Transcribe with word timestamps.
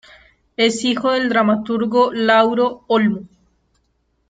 Es 0.57 0.83
hijo 0.83 1.11
del 1.11 1.29
dramaturgo 1.29 2.11
Lauro 2.11 2.85
Olmo. 2.87 3.27